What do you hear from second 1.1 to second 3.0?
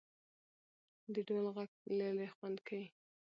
د ډول ږغ د ليري خوند کيي.